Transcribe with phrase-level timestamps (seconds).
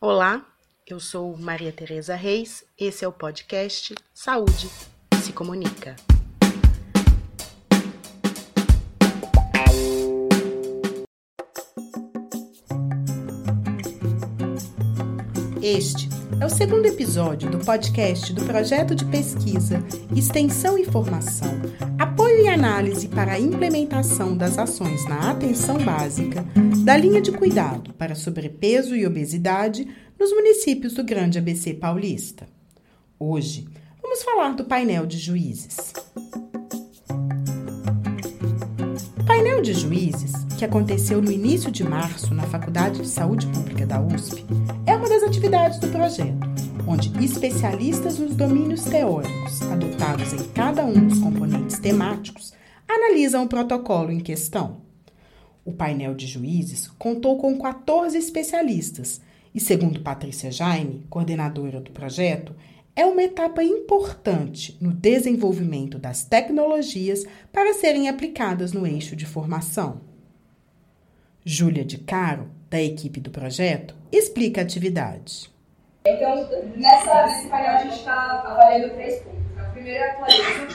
[0.00, 0.46] Olá,
[0.86, 4.70] eu sou Maria Tereza Reis, esse é o podcast Saúde
[5.20, 5.96] se Comunica.
[15.60, 16.08] Este
[16.40, 19.82] é o segundo episódio do podcast do projeto de pesquisa,
[20.16, 21.57] extensão e formação,
[22.40, 26.44] e análise para a implementação das ações na atenção básica
[26.84, 29.88] da linha de cuidado para sobrepeso e obesidade
[30.18, 32.46] nos municípios do Grande ABC Paulista.
[33.18, 33.66] Hoje,
[34.00, 35.92] vamos falar do painel de juízes.
[39.18, 43.84] O painel de juízes, que aconteceu no início de março na Faculdade de Saúde Pública
[43.84, 44.44] da USP,
[44.86, 46.37] é uma das atividades do projeto,
[46.88, 52.54] onde especialistas nos domínios teóricos, adotados em cada um dos componentes temáticos,
[52.88, 54.80] analisam o protocolo em questão.
[55.66, 59.20] O painel de juízes contou com 14 especialistas
[59.54, 62.56] e, segundo Patrícia Jaime, coordenadora do projeto,
[62.96, 70.00] é uma etapa importante no desenvolvimento das tecnologias para serem aplicadas no eixo de formação.
[71.44, 75.57] Júlia de Caro, da equipe do projeto, explica a atividade.
[76.04, 79.58] Então, nessa, nesse painel a gente está avaliando três pontos.
[79.58, 80.68] A primeira é a clareza.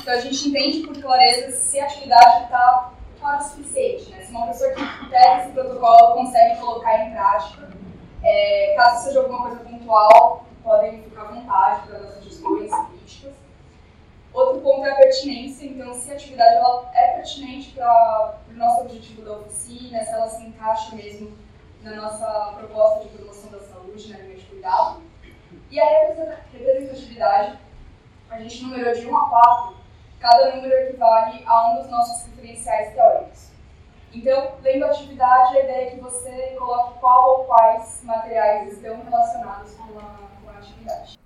[0.00, 4.10] Então, a gente entende por clareza se a atividade está clara o suficiente.
[4.10, 4.24] Né?
[4.24, 7.70] Se uma pessoa que pega esse protocolo consegue colocar em prática.
[8.24, 13.32] É, caso seja alguma coisa pontual, podem ficar à vontade para as sugestões críticas.
[14.32, 15.66] Outro ponto é a pertinência.
[15.66, 20.28] Então, se a atividade ela é pertinente para o nosso objetivo da oficina, se ela
[20.28, 21.36] se encaixa mesmo
[21.82, 24.14] na nossa proposta de promoção da saúde, de
[24.62, 25.02] cuidado.
[25.70, 25.84] E a
[26.52, 27.58] representatividade,
[28.30, 29.76] a gente numerou de 1 a 4,
[30.20, 33.48] cada número equivale a um dos nossos referenciais teóricos.
[34.14, 39.02] Então, lendo a atividade, a ideia é que você coloque qual ou quais materiais estão
[39.02, 41.18] relacionados com a, com a atividade.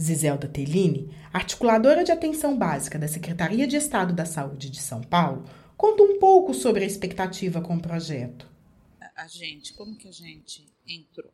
[0.00, 5.44] Zizelda Tellini, articuladora de atenção básica da Secretaria de Estado da Saúde de São Paulo,
[5.76, 8.48] conta um pouco sobre a expectativa com o projeto
[9.16, 11.32] a gente, como que a gente entrou?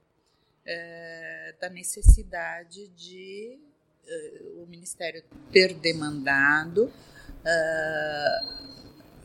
[0.65, 3.59] É, da necessidade de
[4.07, 8.63] uh, o Ministério ter demandado uh,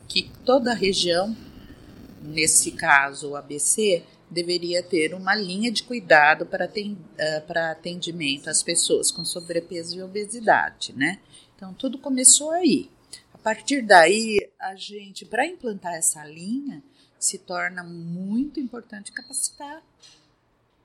[0.08, 1.36] que toda a região,
[2.22, 6.68] nesse caso o ABC, deveria ter uma linha de cuidado para,
[7.46, 11.20] para atendimento às pessoas com sobrepeso e obesidade, né?
[11.56, 12.90] Então tudo começou aí.
[13.32, 16.82] A partir daí, a gente, para implantar essa linha,
[17.18, 19.82] se torna muito importante capacitar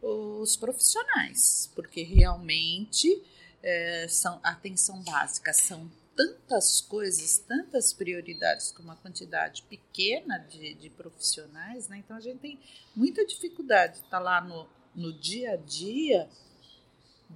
[0.04, 3.24] os profissionais, porque realmente
[3.62, 10.90] é, são atenção básica são tantas coisas, tantas prioridades com uma quantidade pequena de, de
[10.90, 11.98] profissionais, né?
[11.98, 12.60] Então a gente tem
[12.96, 16.30] muita dificuldade de estar tá lá no, no dia a dia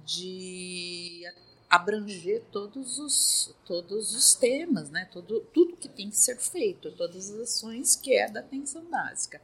[0.06, 1.24] de
[1.68, 5.08] abranger todos os, todos os temas, né?
[5.12, 9.40] Todo, tudo que tem que ser feito, todas as ações que é da atenção básica.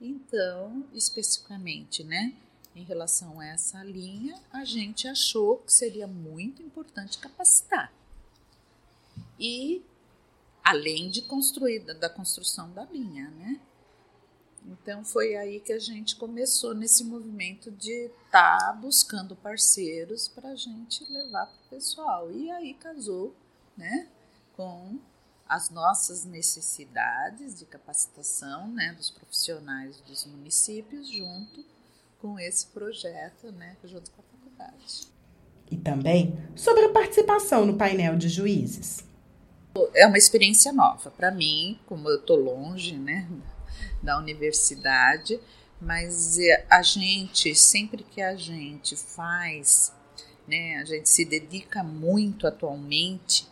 [0.00, 2.32] Então, especificamente, né,
[2.78, 7.92] em relação a essa linha, a gente achou que seria muito importante capacitar.
[9.38, 9.84] E
[10.64, 13.60] além de construir da construção da linha, né?
[14.64, 20.50] Então foi aí que a gente começou nesse movimento de estar tá buscando parceiros para
[20.50, 22.30] a gente levar para o pessoal.
[22.30, 23.34] E aí casou
[23.76, 24.08] né,
[24.56, 24.98] com
[25.48, 31.64] as nossas necessidades de capacitação né, dos profissionais dos municípios junto
[32.20, 35.08] com esse projeto, né, junto com a faculdade.
[35.70, 39.04] E também sobre a participação no painel de juízes.
[39.94, 43.28] É uma experiência nova para mim, como eu estou longe, né,
[44.02, 45.38] da universidade,
[45.80, 49.92] mas é, a gente, sempre que a gente faz,
[50.46, 53.46] né, a gente se dedica muito atualmente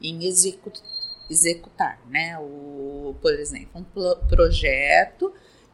[0.00, 0.82] em executar,
[1.28, 5.32] executar né, o, por exemplo, um projeto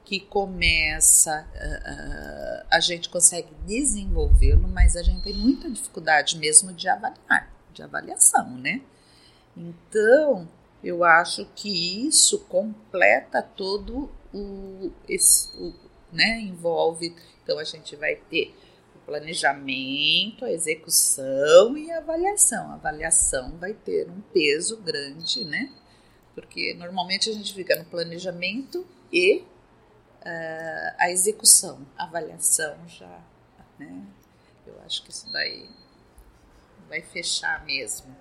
[0.08, 6.88] que começa, uh, a gente consegue desenvolvê-lo, mas a gente tem muita dificuldade mesmo de
[6.88, 8.80] avaliar, de avaliação, né?
[9.54, 10.48] Então,
[10.82, 15.74] eu acho que isso completa todo o, esse, o,
[16.10, 18.56] né, envolve, então a gente vai ter
[18.96, 22.70] o planejamento, a execução e a avaliação.
[22.70, 25.70] A avaliação vai ter um peso grande, né?
[26.34, 29.44] Porque normalmente a gente fica no planejamento e
[30.28, 33.20] uh, a execução, a avaliação já,
[33.78, 34.02] né?
[34.66, 35.68] Eu acho que isso daí
[36.88, 38.14] vai fechar mesmo.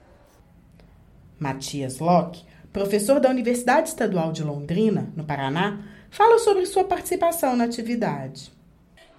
[1.37, 7.65] Matias Locke, professor da Universidade Estadual de Londrina, no Paraná, fala sobre sua participação na
[7.65, 8.51] atividade.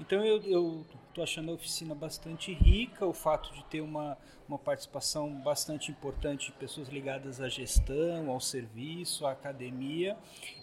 [0.00, 0.85] Então eu
[1.19, 4.17] estou achando a oficina bastante rica, o fato de ter uma,
[4.49, 10.17] uma participação bastante importante de pessoas ligadas à gestão, ao serviço, à academia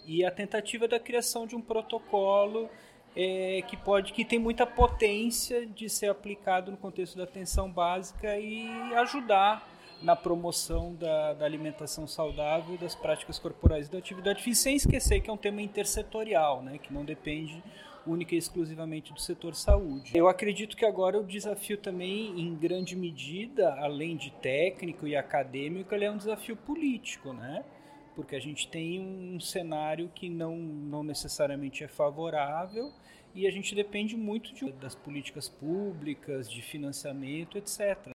[0.05, 2.69] e a tentativa da criação de um protocolo
[3.15, 8.37] é, que pode que tem muita potência de ser aplicado no contexto da atenção básica
[8.37, 9.67] e ajudar
[10.01, 15.19] na promoção da, da, alimentação saudável, das práticas corporais e da atividade física, sem esquecer
[15.21, 17.61] que é um tema intersetorial, né, que não depende
[18.05, 20.11] única e exclusivamente do setor saúde.
[20.15, 25.93] Eu acredito que agora o desafio também, em grande medida, além de técnico e acadêmico,
[25.93, 27.63] ele é um desafio político, né?
[28.15, 32.91] Porque a gente tem um cenário que não, não necessariamente é favorável
[33.33, 38.14] e a gente depende muito de, das políticas públicas, de financiamento, etc.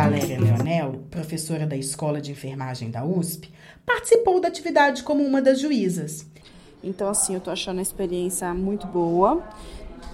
[0.00, 3.50] Valéria Leonel, professora da Escola de Enfermagem da USP,
[3.84, 6.24] participou da atividade como uma das juízas.
[6.84, 9.42] Então, assim, eu estou achando a experiência muito boa,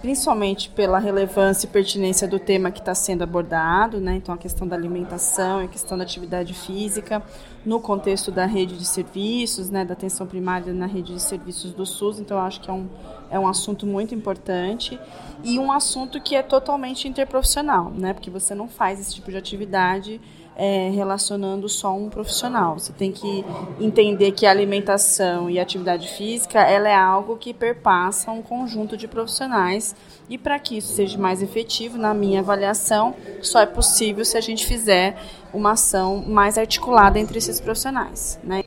[0.00, 4.16] principalmente pela relevância e pertinência do tema que está sendo abordado, né?
[4.16, 7.22] Então, a questão da alimentação, a questão da atividade física,
[7.64, 9.84] no contexto da rede de serviços, né?
[9.84, 12.18] Da atenção primária na rede de serviços do SUS.
[12.18, 12.88] Então, acho que é um,
[13.30, 14.98] é um assunto muito importante
[15.42, 18.12] e um assunto que é totalmente interprofissional, né?
[18.12, 20.20] Porque você não faz esse tipo de atividade
[20.56, 22.78] é, relacionando só um profissional.
[22.78, 23.44] Você tem que
[23.80, 28.96] entender que a alimentação e a atividade física ela é algo que perpassa um conjunto
[28.96, 29.94] de profissionais
[30.28, 34.40] e para que isso seja mais efetivo, na minha avaliação, só é possível se a
[34.40, 35.16] gente fizer
[35.52, 38.38] uma ação mais articulada entre esses profissionais.
[38.42, 38.64] Né?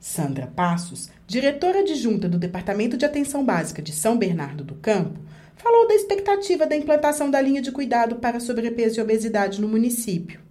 [0.00, 5.18] Sandra Passos, diretora adjunta do Departamento de Atenção Básica de São Bernardo do Campo,
[5.56, 10.45] falou da expectativa da implantação da linha de cuidado para sobrepeso e obesidade no município.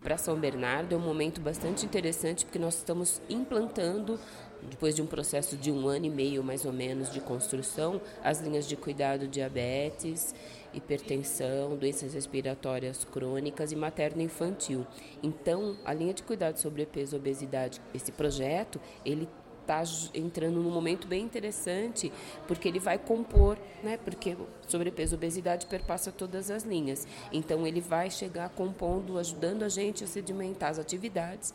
[0.00, 4.18] Para São Bernardo é um momento bastante interessante porque nós estamos implantando,
[4.62, 8.40] depois de um processo de um ano e meio mais ou menos de construção, as
[8.40, 10.34] linhas de cuidado diabetes,
[10.72, 14.86] hipertensão, doenças respiratórias crônicas e materno-infantil.
[15.22, 19.28] Então, a linha de cuidado sobre peso e obesidade, esse projeto, ele
[19.70, 19.82] está
[20.12, 22.12] entrando num momento bem interessante,
[22.48, 23.96] porque ele vai compor, né?
[23.96, 24.36] Porque
[24.66, 27.06] sobrepeso e obesidade perpassa todas as linhas.
[27.32, 31.54] Então ele vai chegar compondo, ajudando a gente a sedimentar as atividades.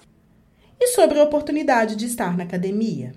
[0.79, 3.13] E sobre a oportunidade de estar na academia?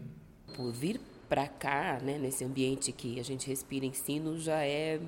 [0.54, 4.98] Por vir para cá, né, nesse ambiente que a gente respira ensino, já é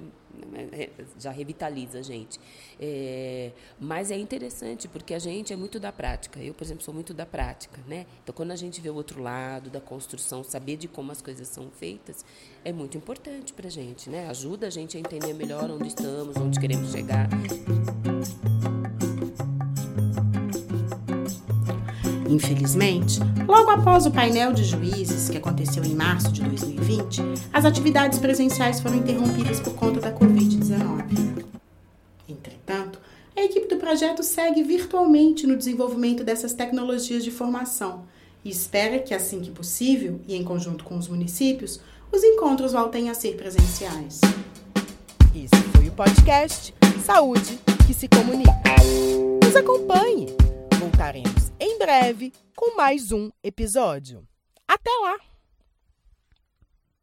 [1.19, 2.39] já revitaliza a gente.
[2.79, 6.41] É, mas é interessante porque a gente é muito da prática.
[6.41, 8.07] Eu, por exemplo, sou muito da prática, né?
[8.23, 11.49] Então, quando a gente vê o outro lado da construção, saber de como as coisas
[11.49, 12.25] são feitas,
[12.65, 14.29] é muito importante para a gente, né?
[14.29, 17.29] Ajuda a gente a entender melhor onde estamos, onde queremos chegar.
[22.31, 27.21] Infelizmente, logo após o painel de juízes, que aconteceu em março de 2020,
[27.53, 31.45] as atividades presenciais foram interrompidas por conta da Covid-19.
[32.29, 33.01] Entretanto,
[33.37, 38.05] a equipe do projeto segue virtualmente no desenvolvimento dessas tecnologias de formação
[38.45, 41.81] e espera que, assim que possível, e em conjunto com os municípios,
[42.13, 44.21] os encontros voltem a ser presenciais.
[45.35, 46.73] Esse foi o podcast
[47.05, 48.53] Saúde que se comunica.
[49.43, 50.40] Nos acompanhe!
[50.81, 54.27] Voltaremos em breve com mais um episódio.
[54.67, 55.30] Até lá!